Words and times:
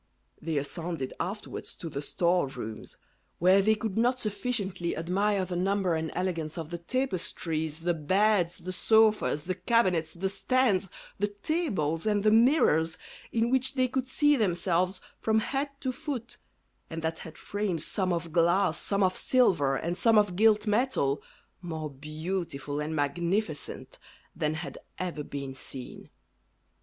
They 0.41 0.57
ascended 0.57 1.13
afterwards 1.19 1.75
to 1.75 1.87
the 1.87 2.01
store 2.01 2.47
rooms, 2.47 2.97
where 3.37 3.61
they 3.61 3.75
could 3.75 3.99
not 3.99 4.17
sufficiently 4.19 4.97
admire 4.97 5.45
the 5.45 5.55
number 5.55 5.93
and 5.93 6.09
elegance 6.15 6.57
of 6.57 6.71
the 6.71 6.79
tapestries, 6.79 7.81
the 7.81 7.93
beds, 7.93 8.57
the 8.57 8.71
sofas, 8.71 9.43
the 9.43 9.53
cabinets, 9.53 10.13
the 10.15 10.27
stands, 10.27 10.89
the 11.19 11.27
tables, 11.27 12.07
and 12.07 12.23
the 12.23 12.31
mirrors 12.31 12.97
in 13.31 13.51
which 13.51 13.75
they 13.75 13.87
could 13.87 14.07
see 14.07 14.35
themselves 14.35 15.01
from 15.19 15.37
head 15.37 15.69
to 15.81 15.91
foot, 15.91 16.37
and 16.89 17.03
that 17.03 17.19
had 17.19 17.37
frames 17.37 17.85
some 17.85 18.11
of 18.11 18.33
glass, 18.33 18.79
some 18.79 19.03
of 19.03 19.15
silver, 19.15 19.75
and 19.75 19.95
some 19.97 20.17
of 20.17 20.35
gilt 20.35 20.65
metal, 20.65 21.21
more 21.61 21.91
beautiful 21.91 22.79
and 22.79 22.95
magnificent 22.95 23.99
than 24.35 24.55
had 24.55 24.79
ever 24.97 25.23
been 25.23 25.53
seen. 25.53 26.09